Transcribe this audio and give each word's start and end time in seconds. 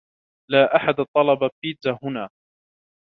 لا 0.51 0.75
أحد 0.75 0.93
طلب 1.15 1.49
بيتزا 1.63 1.99
هنا. 2.03 2.29